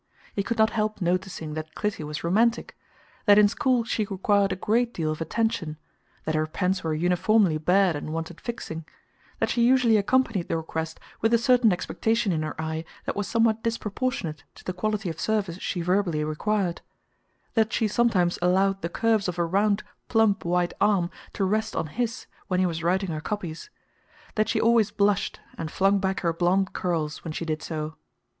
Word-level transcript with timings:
He 0.35 0.41
could 0.41 0.57
not 0.57 0.71
help 0.71 0.99
noticing 0.99 1.53
that 1.53 1.75
Clytie 1.75 2.03
was 2.03 2.23
romantic; 2.23 2.75
that 3.25 3.37
in 3.37 3.47
school 3.47 3.83
she 3.83 4.03
required 4.05 4.51
a 4.51 4.55
great 4.55 4.95
deal 4.95 5.11
of 5.11 5.21
attention; 5.21 5.77
that 6.25 6.33
her 6.33 6.47
pens 6.47 6.83
were 6.83 6.95
uniformly 6.95 7.59
bad 7.59 7.95
and 7.95 8.11
wanted 8.11 8.41
fixing; 8.41 8.83
that 9.37 9.51
she 9.51 9.61
usually 9.63 9.97
accompanied 9.97 10.47
the 10.47 10.57
request 10.57 10.99
with 11.21 11.35
a 11.35 11.37
certain 11.37 11.71
expectation 11.71 12.31
in 12.31 12.41
her 12.41 12.59
eye 12.59 12.83
that 13.05 13.15
was 13.15 13.27
somewhat 13.27 13.61
disproportionate 13.61 14.43
to 14.55 14.63
the 14.63 14.73
quality 14.73 15.07
of 15.07 15.19
service 15.19 15.57
she 15.59 15.81
verbally 15.83 16.23
required; 16.23 16.81
that 17.53 17.71
she 17.71 17.87
sometimes 17.87 18.39
allowed 18.41 18.81
the 18.81 18.89
curves 18.89 19.27
of 19.27 19.37
a 19.37 19.45
round, 19.45 19.83
plump 20.09 20.43
white 20.43 20.73
arm 20.81 21.11
to 21.31 21.45
rest 21.45 21.75
on 21.75 21.85
his 21.85 22.25
when 22.47 22.59
he 22.59 22.65
was 22.65 22.81
writing 22.81 23.11
her 23.11 23.21
copies; 23.21 23.69
that 24.33 24.49
she 24.49 24.59
always 24.59 24.89
blushed 24.89 25.39
and 25.59 25.69
flung 25.69 25.99
back 25.99 26.21
her 26.21 26.33
blond 26.33 26.73
curls 26.73 27.23
when 27.23 27.31
she 27.31 27.45
did 27.45 27.61
so. 27.61 27.95